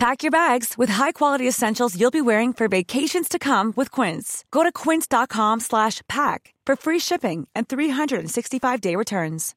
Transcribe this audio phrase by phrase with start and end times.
[0.00, 4.46] Pack your bags with high-quality essentials you'll be wearing for vacations to come with Quince.
[4.50, 9.54] Go to quince.com slash pack for free shipping and 365-day returns.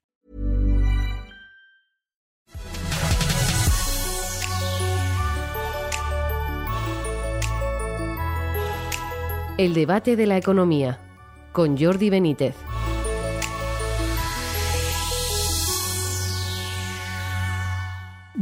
[9.57, 10.99] El debate de la economía
[11.53, 12.55] con Jordi Benítez.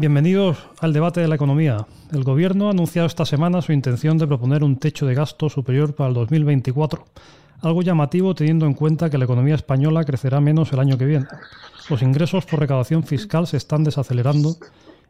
[0.02, 1.86] Bienvenidos al debate de la economía.
[2.12, 5.94] El Gobierno ha anunciado esta semana su intención de proponer un techo de gasto superior
[5.94, 7.06] para el 2024,
[7.62, 11.28] algo llamativo teniendo en cuenta que la economía española crecerá menos el año que viene.
[11.88, 14.56] Los ingresos por recaudación fiscal se están desacelerando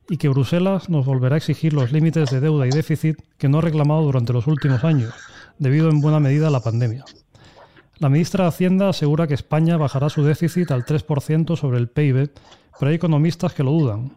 [0.09, 3.59] y que Bruselas nos volverá a exigir los límites de deuda y déficit que no
[3.59, 5.13] ha reclamado durante los últimos años,
[5.57, 7.05] debido en buena medida a la pandemia.
[7.99, 12.31] La ministra de Hacienda asegura que España bajará su déficit al 3% sobre el PIB,
[12.77, 14.11] pero hay economistas que lo dudan.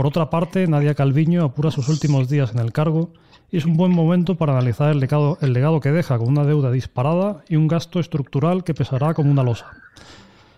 [0.00, 3.10] Por otra parte, Nadia Calviño apura sus últimos días en el cargo
[3.50, 7.44] y es un buen momento para analizar el legado, que deja con una deuda disparada
[7.50, 9.66] y un gasto estructural que pesará como una losa.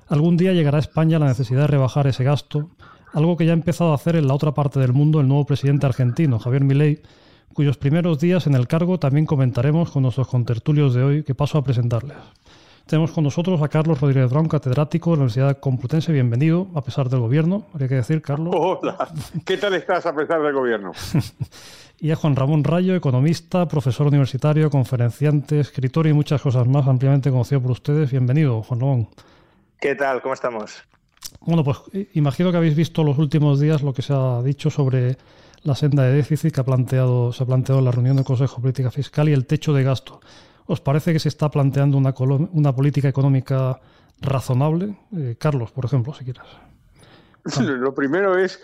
[0.07, 2.71] Algún día llegará a España la necesidad de rebajar ese gasto,
[3.13, 5.45] algo que ya ha empezado a hacer en la otra parte del mundo el nuevo
[5.45, 7.03] presidente argentino, Javier Milei,
[7.53, 11.59] cuyos primeros días en el cargo también comentaremos con nuestros contertulios de hoy que paso
[11.59, 12.17] a presentarles.
[12.87, 16.13] Tenemos con nosotros a Carlos Rodríguez Brown, catedrático de la Universidad Complutense.
[16.13, 18.55] Bienvenido, a pesar del gobierno, habría que decir, Carlos.
[18.57, 19.09] Hola,
[19.47, 20.93] ¿qué tal estás a pesar del gobierno?
[22.01, 27.31] y a Juan Ramón Rayo, economista, profesor universitario, conferenciante, escritor y muchas cosas más, ampliamente
[27.31, 28.11] conocido por ustedes.
[28.11, 29.09] Bienvenido, Juan Ramón.
[29.81, 30.21] ¿Qué tal?
[30.21, 30.83] ¿Cómo estamos?
[31.41, 31.79] Bueno, pues
[32.15, 35.17] imagino que habéis visto los últimos días lo que se ha dicho sobre
[35.63, 38.57] la senda de déficit que ha planteado, se ha planteado en la reunión del Consejo
[38.57, 40.21] de Política Fiscal y el techo de gasto.
[40.73, 42.15] ¿Os parece que se está planteando una,
[42.53, 43.79] una política económica
[44.23, 44.97] razonable?
[45.15, 46.45] Eh, Carlos, por ejemplo, si quieres.
[47.61, 48.59] Lo primero es,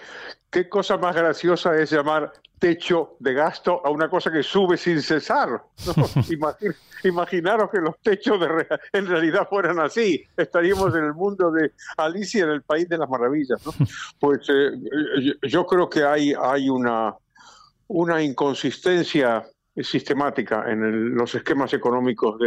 [0.49, 5.03] ¿qué cosa más graciosa es llamar techo de gasto a una cosa que sube sin
[5.03, 5.63] cesar?
[7.05, 10.25] imaginaros que los techos de en realidad fueran así.
[10.35, 13.61] Estaríamos en el mundo de Alicia, en el País de las Maravillas.
[14.19, 14.71] Pues eh,
[15.43, 17.15] yo creo que hay, hay una,
[17.87, 19.45] una inconsistencia
[19.83, 22.39] sistemática en los esquemas económicos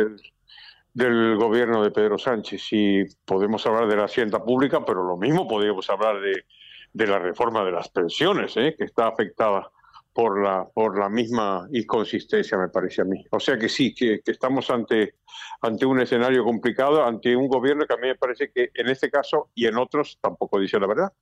[0.93, 2.67] del, gobierno de Pedro Sánchez.
[2.71, 6.45] Y podemos hablar de la hacienda pública, pero lo mismo podríamos hablar de,
[6.93, 8.75] de la reforma de las pensiones, ¿eh?
[8.77, 9.71] que está afectada
[10.13, 13.23] por la, por la misma inconsistencia, me parece a mí.
[13.31, 15.15] O sea que sí, que, estamos ante,
[15.61, 19.09] ante un escenario complicado, ante un gobierno que a mí me parece que en este
[19.09, 21.13] caso y en otros tampoco dice la verdad.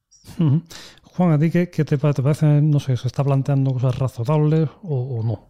[1.04, 2.46] Juan, ¿a ti qué, te, parece?
[2.62, 5.49] No sé, ¿se está planteando cosas razonables o no?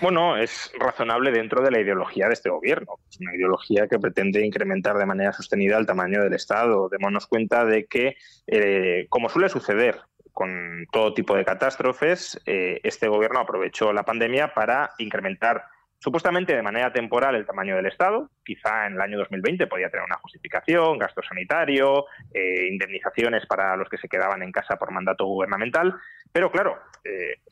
[0.00, 2.98] Bueno, es razonable dentro de la ideología de este gobierno.
[3.10, 6.88] Es una ideología que pretende incrementar de manera sostenida el tamaño del Estado.
[6.88, 8.16] Démonos cuenta de que,
[8.46, 9.98] eh, como suele suceder
[10.32, 15.64] con todo tipo de catástrofes, eh, este gobierno aprovechó la pandemia para incrementar
[15.98, 18.30] supuestamente de manera temporal el tamaño del Estado.
[18.44, 23.88] Quizá en el año 2020 podía tener una justificación, gasto sanitario, eh, indemnizaciones para los
[23.88, 25.92] que se quedaban en casa por mandato gubernamental.
[26.30, 26.78] Pero claro,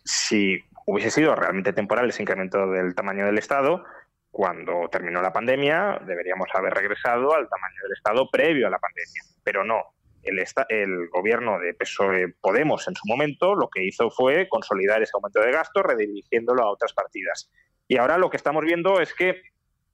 [0.04, 3.84] si hubiese sido realmente temporal ese incremento del tamaño del Estado,
[4.30, 9.22] cuando terminó la pandemia deberíamos haber regresado al tamaño del Estado previo a la pandemia,
[9.42, 9.94] pero no.
[10.22, 15.12] El, el gobierno de PSOE Podemos en su momento lo que hizo fue consolidar ese
[15.14, 17.48] aumento de gasto redirigiéndolo a otras partidas.
[17.86, 19.42] Y ahora lo que estamos viendo es que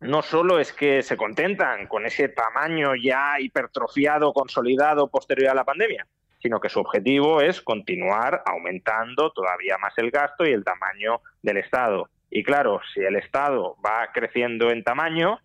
[0.01, 5.65] no solo es que se contentan con ese tamaño ya hipertrofiado, consolidado posterior a la
[5.65, 6.07] pandemia,
[6.43, 11.59] sino que su objetivo es continuar aumentando todavía más el gasto y el tamaño del
[11.59, 12.09] Estado.
[12.31, 15.39] Y claro, si el Estado va creciendo en tamaño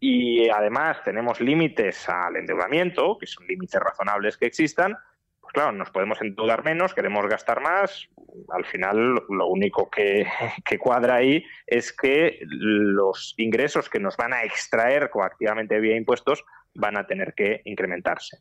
[0.00, 4.96] y además tenemos límites al endeudamiento, que son límites razonables que existan,
[5.40, 8.08] pues claro, nos podemos endeudar menos, queremos gastar más.
[8.50, 10.26] Al final, lo único que,
[10.64, 16.44] que cuadra ahí es que los ingresos que nos van a extraer coactivamente vía impuestos
[16.74, 18.38] van a tener que incrementarse.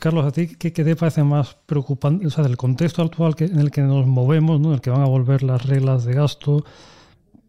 [0.00, 3.58] Carlos, ¿a ti qué, te parece más preocupante, o sea, del contexto actual que, en
[3.58, 4.68] el que nos movemos, ¿no?
[4.68, 6.64] en el que van a volver las reglas de gasto?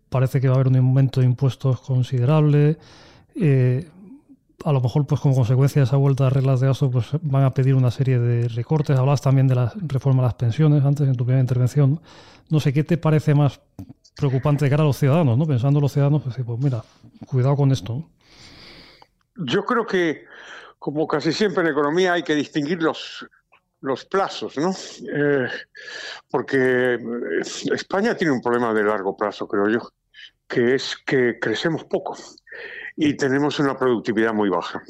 [0.10, 2.78] Parece que va a haber un aumento de impuestos considerable.
[3.36, 3.90] Eh,
[4.64, 7.44] a lo mejor, pues como consecuencia de esa vuelta de reglas de gasto, pues van
[7.44, 8.98] a pedir una serie de recortes.
[8.98, 12.00] Hablas también de la reforma de las pensiones antes en tu primera intervención.
[12.50, 13.62] No sé, ¿qué te parece más
[14.16, 15.38] preocupante de cara a los ciudadanos?
[15.38, 15.46] ¿no?
[15.46, 16.84] Pensando en los ciudadanos, pues, pues mira,
[17.26, 18.04] cuidado con esto.
[19.38, 20.26] yo creo que,
[20.82, 23.30] como casi siempre en economía, hay que distinguir los,
[24.10, 24.72] plazos, ¿no?
[24.72, 25.48] Eh,
[26.28, 26.98] porque
[27.72, 29.92] España tiene un problema de largo plazo, creo yo,
[30.48, 32.18] que es que crecemos poco
[32.96, 34.82] y tenemos una productividad muy baja.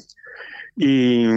[0.76, 1.28] Y,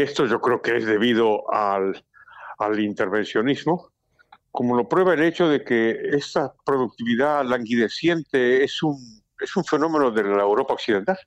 [0.00, 3.92] esto yo creo que es debido al intervencionismo,
[4.50, 10.10] como lo prueba el hecho de que esta productividad languideciente es un es un fenómeno
[10.10, 11.18] de la Europa occidental,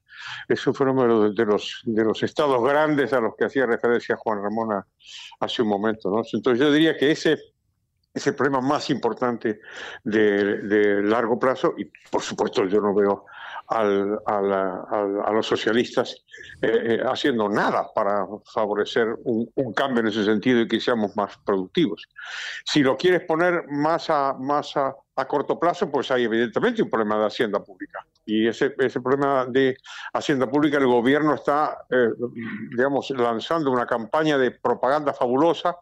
[0.47, 4.41] es un fenómeno de, los, de los estados grandes a los que hacía referencia Juan
[4.41, 4.83] Ramón
[5.39, 6.09] hace un momento.
[6.09, 6.21] ¿no?
[6.31, 7.37] Entonces yo diría que ese
[8.13, 9.59] es el problema más importante
[10.03, 13.25] de, largo plazo y por supuesto yo no veo
[13.69, 16.23] a los socialistas
[16.61, 21.37] eh, eh, haciendo nada para favorecer un, cambio en ese sentido y que seamos más
[21.37, 22.07] productivos.
[22.65, 26.89] Si lo quieres poner más a, más a, a corto plazo, pues hay evidentemente un
[26.89, 28.05] problema de hacienda pública.
[28.25, 29.77] Y ese, ese problema de
[30.13, 32.09] hacienda pública, el gobierno está, eh,
[32.71, 35.77] digamos, lanzando una campaña de propaganda fabulosa,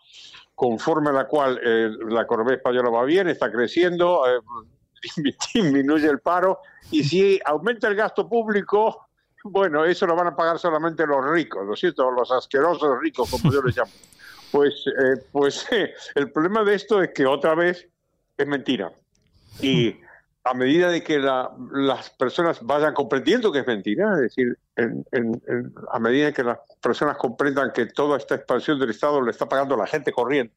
[0.54, 4.40] conforme a la cual eh, la economía española va bien, está creciendo, eh,
[5.54, 6.60] disminuye el paro,
[6.92, 9.08] y si aumenta el gasto público,
[9.46, 12.12] bueno, eso lo van a pagar solamente los ricos, ¿no es cierto?
[12.12, 13.92] Los asquerosos ricos, como yo les llamo.
[14.52, 14.86] Pues,
[15.32, 15.66] pues
[16.16, 17.88] el problema de esto es que otra vez
[18.38, 18.92] es mentira.
[19.60, 20.00] Y
[20.44, 24.58] a medida de que las personas vayan comprendiendo que es mentira, es decir,
[25.92, 29.78] a medida que las personas comprendan que toda esta expansión del Estado le está pagando
[29.78, 30.56] la gente corriente,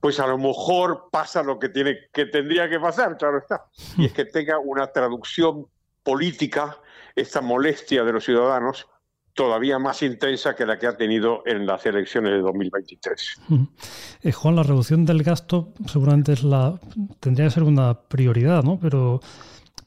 [0.00, 3.64] pues a lo mejor pasa lo que tiene que tendría que pasar, claro está,
[3.96, 5.66] y es que tenga una traducción
[6.02, 6.78] política
[7.14, 8.86] esta molestia de los ciudadanos
[9.36, 13.40] todavía más intensa que la que ha tenido en las elecciones de 2023.
[14.22, 16.80] Eh, Juan, la reducción del gasto seguramente es la
[17.20, 18.80] tendría que ser una prioridad, ¿no?
[18.80, 19.20] Pero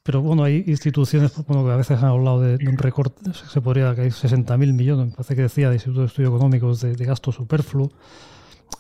[0.03, 3.93] pero bueno, hay instituciones bueno, que a veces han hablado de, un recorte, se podría
[3.93, 7.05] que hay 60.000 millones, me parece que decía, de Instituto de Estudios Económicos de, de
[7.05, 7.91] gasto superfluo.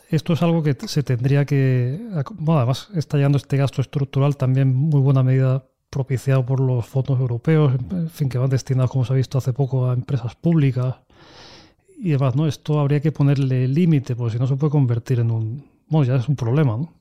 [0.09, 1.99] Esto es algo que se tendría que.
[2.31, 7.19] Bueno, además, está llegando este gasto estructural también muy buena medida propiciado por los fondos
[7.19, 10.97] europeos, en fin, que van destinados, como se ha visto hace poco, a empresas públicas
[11.97, 12.47] y demás, ¿no?
[12.47, 15.69] Esto habría que ponerle límite, porque si no se puede convertir en un...
[15.87, 16.93] Bueno, ya es un problema, ¿no?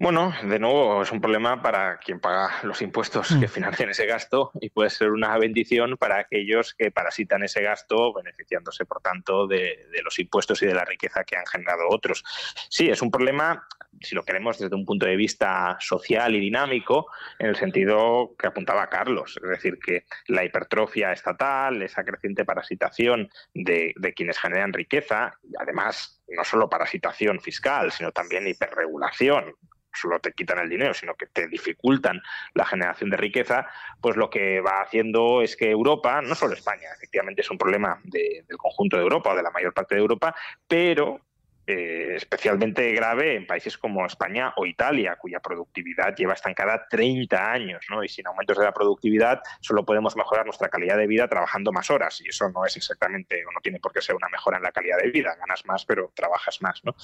[0.00, 3.50] Bueno, de nuevo, es un problema para quien paga los impuestos que mm.
[3.50, 8.84] financian ese gasto y puede ser una bendición para aquellos que parasitan ese gasto, beneficiándose,
[8.84, 12.22] por tanto, de, de, los impuestos y de la riqueza que han generado otros.
[12.68, 13.66] Sí, es un problema,
[14.00, 17.06] si lo queremos desde un punto de vista social y dinámico,
[17.38, 23.28] en el sentido que apuntaba Carlos, es decir, que la hipertrofia estatal, esa creciente parasitación
[23.54, 29.54] de, quienes generan riqueza, y además no solo parasitación fiscal, sino también hiperregulación,
[29.92, 32.20] solo te quitan el dinero, sino que te dificultan
[32.54, 33.66] la generación de riqueza,
[34.00, 38.00] pues lo que va haciendo es que Europa, no solo España, efectivamente es un problema
[38.04, 40.34] del conjunto de Europa o de la mayor parte de Europa,
[40.68, 41.27] pero
[41.70, 47.84] eh, especialmente grave en países como España o Italia, cuya productividad lleva estancada 30 años,
[47.90, 48.02] ¿no?
[48.02, 51.90] Y sin aumentos de la productividad solo podemos mejorar nuestra calidad de vida trabajando más
[51.90, 54.62] horas, y eso no es exactamente, o no tiene por qué ser una mejora en
[54.62, 56.96] la calidad de vida, ganas más, pero trabajas más, ¿no?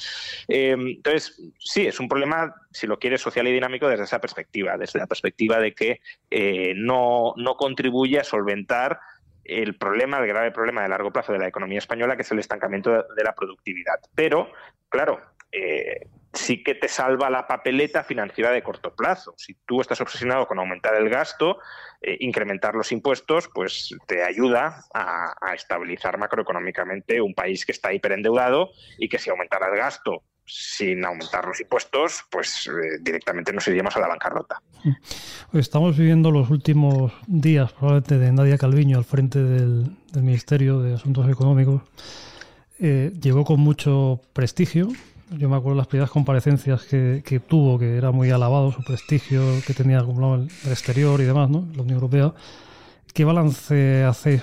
[0.48, 4.78] Eh, entonces, sí, es un problema, si lo quieres, social y dinámico desde esa perspectiva,
[4.78, 6.00] desde la perspectiva de que
[6.30, 8.98] eh, no, no contribuye a solventar
[9.44, 12.38] el problema, el grave problema de largo plazo de la economía española, que es el
[12.38, 14.00] estancamiento de la productividad.
[14.14, 14.50] Pero,
[14.88, 15.20] claro,
[15.52, 19.34] eh, sí que te salva la papeleta financiera de corto plazo.
[19.36, 21.58] Si tú estás obsesionado con aumentar el gasto,
[22.00, 27.92] eh, incrementar los impuestos, pues te ayuda a, a, estabilizar macroeconómicamente un país que está
[27.92, 33.66] hiperendeudado y que si aumentara el gasto sin aumentar los impuestos, pues eh, directamente nos
[33.68, 34.60] iríamos a la bancarrota.
[35.52, 41.28] Estamos viviendo los últimos días, probablemente, de Nadia Calviño al frente del, Ministerio de Asuntos
[41.28, 41.82] Económicos.
[42.78, 44.88] Eh, llegó con mucho prestigio.
[45.30, 49.74] Yo me acuerdo las primeras comparecencias que, tuvo, que era muy alabado su prestigio que
[49.74, 51.66] tenía como el exterior y demás, ¿no?
[51.74, 52.32] La Unión Europea.
[53.12, 54.42] ¿Qué balance hace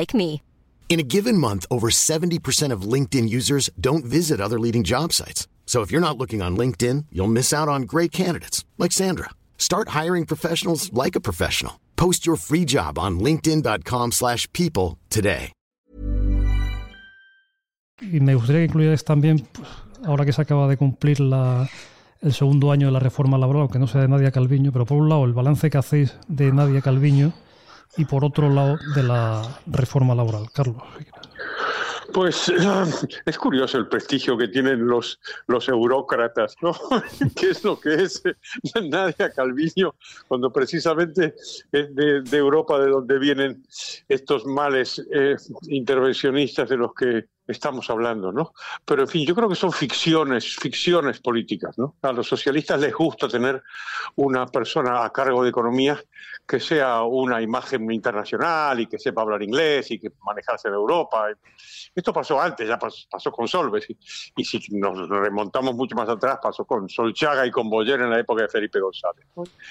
[0.00, 0.42] like me.
[0.90, 5.48] In a given month, over 70% of LinkedIn users don't visit other leading job sites.
[5.64, 9.30] So if you're not looking on LinkedIn, you'll miss out on great candidates like Sandra.
[9.56, 11.80] Start hiring professionals like a professional.
[11.96, 15.52] Post your free job on linkedin.com/people today.
[18.02, 19.68] Y me gustaría que incluyerais también pues,
[20.04, 21.70] ahora que se acaba de cumplir la,
[22.20, 24.98] el segundo año de la reforma laboral, aunque no sea de Nadia Calviño, pero por
[24.98, 27.32] un lado el balance que hacéis de Nadia Calviño
[27.96, 30.50] y por otro lado de la reforma laboral.
[30.52, 30.82] Carlos.
[32.12, 32.52] Pues
[33.24, 36.72] es curioso el prestigio que tienen los, los eurócratas, ¿no?
[37.36, 38.22] ¿Qué es lo que es
[38.82, 39.94] Nadia Calviño
[40.28, 41.34] cuando precisamente
[41.70, 43.64] es de, Europa de donde vienen
[44.08, 45.36] estos males eh,
[45.68, 48.52] intervencionistas de los que estamos hablando, ¿no?
[48.84, 51.96] Pero en fin, yo creo que son ficciones, ficciones políticas, ¿no?
[52.02, 53.62] A los socialistas les gusta tener
[54.16, 56.02] una persona a cargo de economía
[56.46, 61.28] que sea una imagen internacional y que sepa hablar inglés y que manejarse en Europa.
[61.94, 63.86] Esto pasó antes, ya pasó, con Solves
[64.36, 68.18] y, si nos remontamos mucho más atrás pasó con Solchaga y con Boyer en la
[68.18, 69.24] época de Felipe González.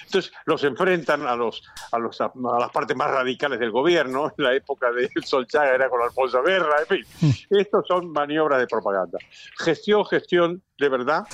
[0.06, 1.62] Entonces los enfrentan a los,
[1.92, 4.32] a los a las partes más radicales del gobierno.
[4.36, 7.06] En la época de Solchaga era con Alfonso Guerra, en fin.
[7.20, 7.56] Mm.
[7.58, 9.18] Estos son maniobras de propaganda.
[9.58, 11.24] Gestión, gestión de verdad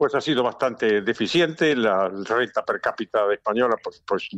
[0.00, 1.76] pues ha sido bastante deficiente.
[1.76, 4.30] La renta per cápita española, pues, pues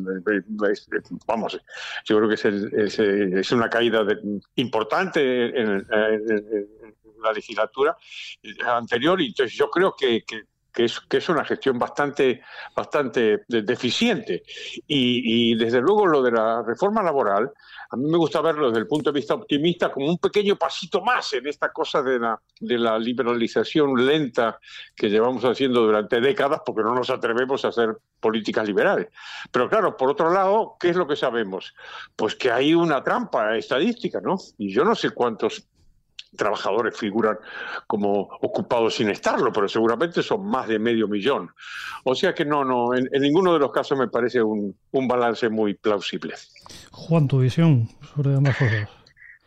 [1.25, 1.57] vamos,
[2.05, 4.05] yo creo que es, es, una caída
[4.57, 5.87] importante en,
[7.23, 7.97] la legislatura
[8.67, 10.25] anterior y entonces yo creo que
[10.77, 12.43] es, que es una gestión bastante,
[12.75, 14.43] bastante deficiente.
[14.87, 17.51] Y, desde luego lo de la reforma laboral,
[17.91, 21.03] a mí me gusta verlo desde el punto de vista optimista como un pequeño pasito
[21.03, 24.59] más en esta cosa de la, de la liberalización lenta
[24.97, 29.09] que llevamos haciendo durante décadas porque no nos atrevemos a hacer políticas liberales.
[29.51, 31.75] Pero claro, por otro lado, ¿qué es lo que sabemos?
[32.17, 34.37] Pues que hay una trampa estadística, ¿no?
[34.57, 35.69] Y yo no sé cuántos
[36.37, 37.39] trabajadores figuran
[37.87, 41.51] como ocupados sin estarlo, pero seguramente son más de medio millón.
[42.05, 45.49] O sea que no, no, en, ninguno de los casos me parece un, un, balance
[45.49, 46.35] muy plausible.
[46.91, 48.89] Juan, tu visión sobre ambas cosas.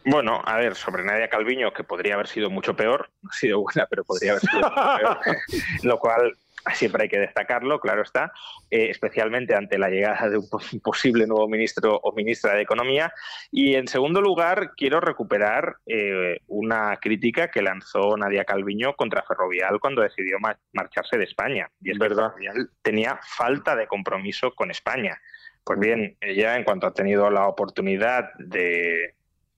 [0.05, 3.61] Bueno, a ver, sobre Nadia Calviño, que podría haber sido mucho peor, no ha sido
[3.61, 5.19] buena, pero podría haber sido mucho peor,
[5.83, 6.37] lo cual
[6.73, 8.31] siempre hay que destacarlo, claro está,
[8.69, 10.47] eh, especialmente ante la llegada de un
[10.83, 13.13] posible nuevo ministro o ministra de Economía.
[13.51, 19.79] Y en segundo lugar, quiero recuperar eh, una crítica que lanzó Nadia Calviño contra Ferrovial
[19.79, 20.37] cuando decidió
[20.73, 21.69] marcharse de España.
[21.81, 25.19] Y es verdad, Ferrovial tenía falta de compromiso con España.
[25.63, 29.14] Pues bien, ella en cuanto ha tenido la oportunidad de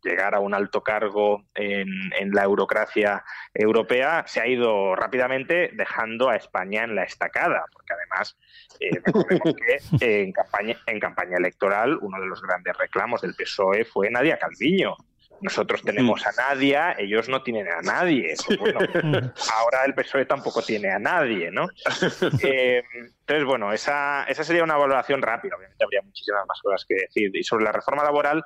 [0.07, 1.87] llegar a un alto cargo en,
[2.31, 3.23] la eurocracia
[3.53, 8.37] europea, se ha ido rápidamente dejando a España en la estacada, porque además
[8.79, 9.55] eh, recordemos
[9.99, 14.37] que en campaña, en campaña electoral uno de los grandes reclamos del PSOE fue Nadia
[14.37, 14.95] Calviño.
[15.41, 18.35] Nosotros tenemos a Nadia, ellos no tienen a nadie.
[18.47, 18.73] Pues
[19.53, 21.67] ahora el PSOE tampoco tiene a nadie, ¿no?
[22.43, 22.83] Eh,
[23.19, 25.55] entonces, bueno, esa, esa sería una valoración rápida.
[25.55, 27.35] Obviamente habría muchísimas más cosas que decir.
[27.35, 28.43] Y sobre la reforma laboral,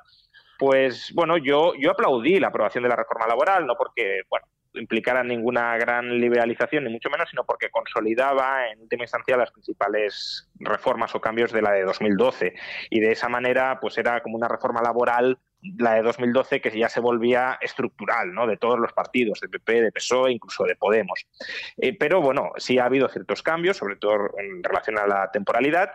[0.62, 5.24] pues bueno, yo, yo aplaudí la aprobación de la reforma laboral, no porque, bueno, implicara
[5.24, 11.16] ninguna gran liberalización, ni mucho menos, sino porque consolidaba en última instancia las principales reformas
[11.16, 12.54] o cambios de la de 2012.
[12.90, 15.36] Y de esa manera, pues era como una reforma laboral,
[15.78, 18.46] la de 2012, que ya se volvía estructural, ¿no?
[18.46, 21.26] De todos los partidos, de PP, de PSOE, incluso de Podemos.
[21.76, 25.90] Eh, pero bueno, sí ha habido ciertos cambios, sobre todo en relación a la temporalidad,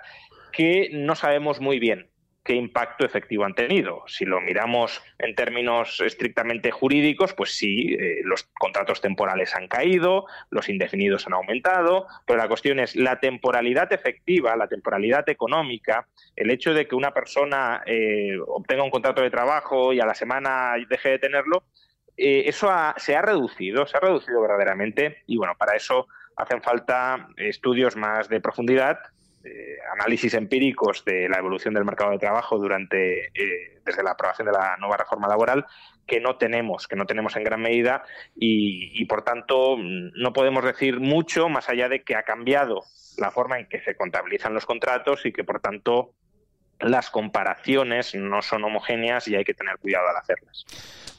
[0.52, 2.10] que no sabemos muy bien
[2.48, 4.04] qué impacto efectivo han tenido.
[4.08, 10.26] Si lo miramos en términos estrictamente jurídicos, pues sí, eh, los contratos temporales han caído,
[10.50, 16.50] los indefinidos han aumentado, pero la cuestión es la temporalidad efectiva, la temporalidad económica, el
[16.50, 20.76] hecho de que una persona eh, obtenga un contrato de trabajo y a la semana
[20.90, 21.66] deje de tenerlo,
[22.16, 27.28] eh, eso se ha reducido, se ha reducido verdaderamente y bueno, para eso hacen falta
[27.36, 29.00] estudios más de profundidad
[29.94, 34.54] análisis empíricos de la evolución del mercado de trabajo durante eh, desde la aprobación de
[34.54, 35.66] la nueva reforma laboral
[36.06, 38.04] que no tenemos, que no tenemos en gran medida
[38.36, 42.84] y, por tanto no podemos decir mucho más allá de que ha cambiado
[43.18, 46.14] la forma en que se contabilizan los contratos y que por tanto
[46.80, 50.66] las comparaciones no son homogéneas y hay que tener cuidado al hacerlas.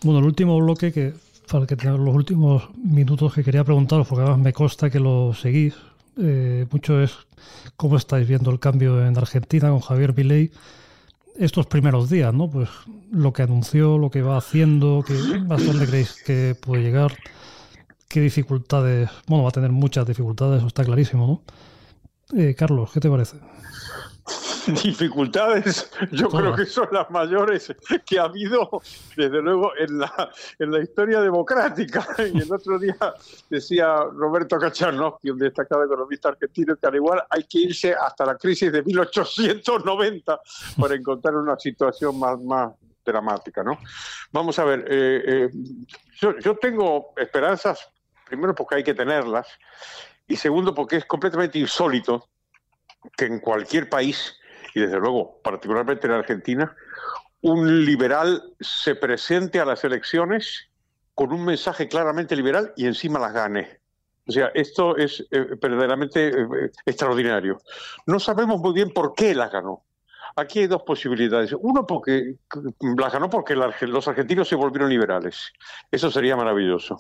[0.03, 1.13] Bueno, el último bloque que
[1.51, 5.33] para que tener los últimos minutos que quería preguntaros, porque además me consta que lo
[5.33, 5.75] seguís,
[6.19, 7.13] eh, mucho es
[7.77, 10.51] cómo estáis viendo el cambio en Argentina con Javier Milei
[11.39, 12.51] estos primeros días, ¿no?
[12.51, 12.69] Pues
[13.13, 17.17] lo que anunció, lo que va haciendo, que, ¿hasta dónde creéis que puede llegar?
[18.09, 19.11] ¿Qué dificultades?
[19.27, 22.39] Bueno, va a tener muchas dificultades, eso está clarísimo, ¿no?
[22.39, 23.37] Eh, Carlos, ¿qué te parece?
[24.83, 27.75] dificultades, yo creo que son las mayores
[28.07, 28.69] que ha habido,
[29.17, 32.07] desde luego, en la, en la historia democrática.
[32.19, 32.97] Y el otro día
[33.49, 38.37] decía Roberto Cacharnovsky, un destacado economista argentino, que al igual hay que irse hasta la
[38.37, 40.41] crisis de 1890
[40.79, 42.73] para encontrar una situación más, más
[43.05, 43.63] dramática.
[43.63, 43.79] ¿no?
[44.33, 45.51] Vamos a ver, eh, eh,
[46.21, 47.91] yo, yo tengo esperanzas,
[48.27, 49.47] primero porque hay que tenerlas,
[50.27, 52.29] y segundo porque es completamente insólito
[53.17, 54.39] que en cualquier país
[54.79, 56.77] y desde luego, particularmente en Argentina,
[57.41, 60.71] un liberal se presente a las elecciones
[61.15, 63.81] con un mensaje claramente liberal y encima las gane.
[64.27, 67.59] O sea, esto es eh, verdaderamente eh, extraordinario.
[68.07, 69.85] No sabemos muy bien por qué las ganó.
[70.39, 71.53] Aquí hay dos posibilidades.
[71.59, 72.37] Uno, porque
[72.97, 75.53] las ganó porque los argentinos se volvieron liberales.
[75.91, 76.97] Eso sería maravilloso.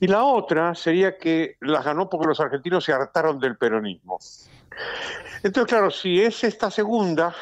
[0.00, 4.18] Y la otra sería que las ganó porque los argentinos se hartaron del peronismo.
[5.44, 7.32] Entonces, claro, si es esta segunda,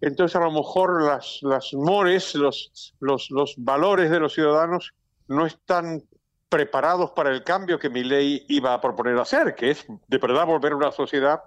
[0.00, 4.94] entonces a lo mejor las, las mores, los, los, los valores de los ciudadanos
[5.26, 6.04] no están
[6.48, 10.46] preparados para el cambio que mi ley iba a proponer hacer, que es de verdad
[10.46, 11.42] volver a una sociedad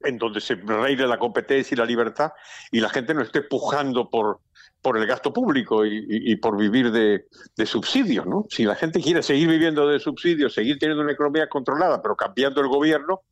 [0.00, 2.32] en donde se reine la competencia y la libertad
[2.70, 4.40] y la gente no esté pujando por,
[4.82, 7.26] por el gasto público y, por vivir de,
[7.56, 8.26] de, subsidios.
[8.26, 8.46] ¿no?
[8.48, 12.60] Si la gente quiere seguir viviendo de subsidios, seguir teniendo una economía controlada, pero cambiando
[12.60, 13.22] el gobierno,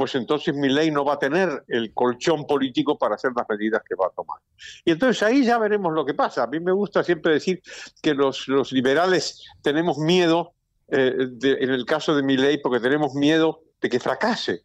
[0.00, 3.82] pues entonces mi ley no va a tener el colchón político para hacer las medidas
[3.86, 4.38] que va a tomar.
[4.82, 6.44] Y entonces ahí ya veremos lo que pasa.
[6.44, 7.60] A mí me gusta siempre decir
[8.00, 10.52] que los, los liberales tenemos miedo,
[10.88, 14.62] eh, en el caso de mi ley, porque tenemos miedo de que fracase,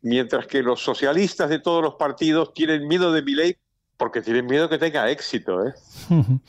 [0.00, 3.56] mientras que los socialistas de todos los partidos tienen miedo de mi ley
[3.96, 5.66] porque tienen miedo que tenga éxito.
[5.66, 5.72] ¿eh?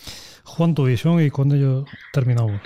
[0.44, 2.62] Juan, tu visión y con ello terminamos.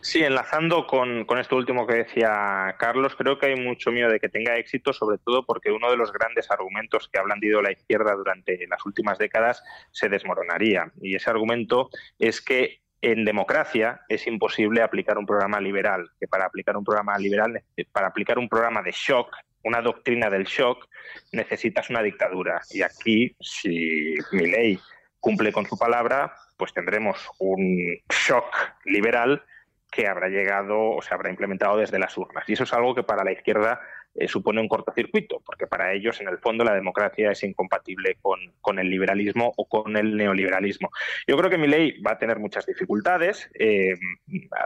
[0.00, 4.18] Sí, enlazando con, con, esto último que decía Carlos, creo que hay mucho miedo de
[4.18, 7.70] que tenga éxito, sobre todo porque uno de los grandes argumentos que ha blandido la
[7.70, 10.90] izquierda durante las últimas décadas se desmoronaría.
[11.00, 16.46] Y ese argumento es que en democracia es imposible aplicar un programa liberal, que para
[16.46, 17.60] aplicar un programa liberal,
[17.90, 20.88] para aplicar un programa de shock, una doctrina del shock,
[21.32, 22.62] necesitas una dictadura.
[22.70, 24.78] Y aquí, si mi ley
[25.18, 29.42] cumple con su palabra, pues tendremos un shock liberal
[29.90, 32.48] que habrá llegado o se habrá implementado desde las urnas.
[32.48, 33.80] Y eso es algo que para la izquierda
[34.14, 38.78] eh, supone un cortocircuito, porque para ellos, en el fondo, la democracia es incompatible con,
[38.78, 40.90] el liberalismo o con el neoliberalismo.
[41.26, 43.50] Yo creo que mi ley va a tener muchas dificultades.
[43.54, 43.94] Eh,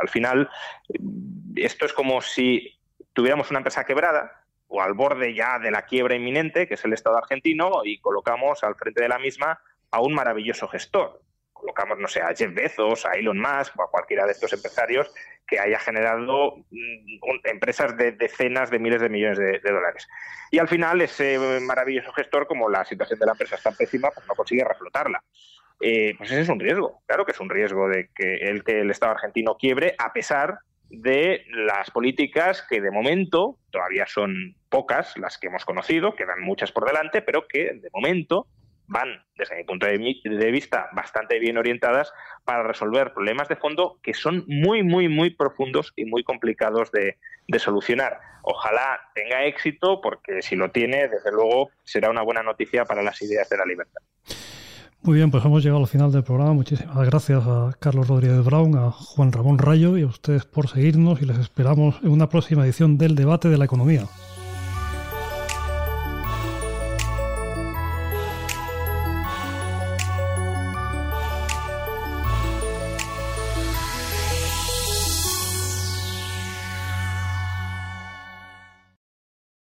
[0.00, 0.50] al final,
[1.54, 2.78] esto es como si
[3.12, 6.92] tuviéramos una empresa quebrada o al borde ya de la quiebra inminente, que es el
[6.92, 9.60] Estado argentino, y colocamos al frente de la misma
[9.92, 11.20] a un maravilloso gestor
[11.56, 15.12] colocamos, no sé, a Jeff Bezos, a Elon Musk o a cualquiera de estos empresarios
[15.46, 20.08] que haya generado mm, empresas de decenas de miles de millones de, dólares.
[20.50, 24.10] Y al final ese maravilloso gestor, como la situación de la empresa es tan pésima,
[24.10, 25.22] pues no consigue reflotarla.
[25.80, 28.80] Eh, pues ese es un riesgo, claro que es un riesgo de que el, que
[28.80, 35.16] el Estado argentino quiebre a pesar de las políticas que de momento todavía son pocas
[35.18, 38.46] las que hemos conocido, quedan muchas por delante, pero que de momento
[38.88, 42.12] van, desde mi punto de vista, bastante bien orientadas
[42.44, 47.16] para resolver problemas de fondo que son muy, muy, muy profundos y muy complicados de,
[47.58, 48.18] solucionar.
[48.42, 53.20] Ojalá tenga éxito, porque si lo tiene, desde luego, será una buena noticia para las
[53.22, 54.02] ideas de la libertad.
[55.02, 56.52] Muy bien, pues hemos llegado al final del programa.
[56.52, 61.22] Muchísimas gracias a Carlos Rodríguez Brown, a Juan Ramón Rayo y a ustedes por seguirnos
[61.22, 64.02] y les esperamos en una próxima edición del debate de la economía.